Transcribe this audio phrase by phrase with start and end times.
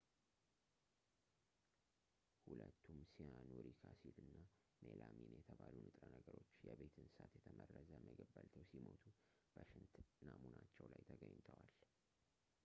[2.45, 4.33] ሁለቱም ሲያኑሪክ አሲድ እና
[4.85, 9.05] ሜላሚን የተባሉ ንጥረ ነገሮች የቤት እንስሳት የተመረዘ ምግብ በልተው ሲሞቱ
[9.55, 9.95] በሽንት
[10.29, 11.67] ናሙናቸው ላይ ተገኝተዋል